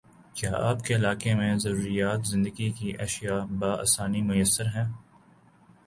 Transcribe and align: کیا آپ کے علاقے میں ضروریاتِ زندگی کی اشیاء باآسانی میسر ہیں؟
کیا 0.35 0.51
آپ 0.69 0.79
کے 0.85 0.95
علاقے 0.95 1.33
میں 1.33 1.53
ضروریاتِ 1.57 2.25
زندگی 2.25 2.69
کی 2.71 2.91
اشیاء 2.99 3.39
باآسانی 3.59 4.21
میسر 4.21 4.65
ہیں؟ 4.75 4.87